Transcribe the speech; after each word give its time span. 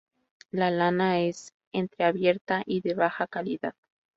La 0.49 0.71
lana 0.71 1.19
es 1.19 1.53
entreabierta 1.73 2.63
y 2.65 2.81
de 2.81 2.95
baja 2.95 3.27
calidad. 3.27 3.75